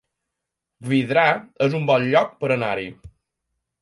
Vidrà 0.93 1.25
es 1.67 1.77
un 1.81 1.85
bon 1.91 2.07
lloc 2.15 2.33
per 2.41 2.51
anar-hi 2.57 2.89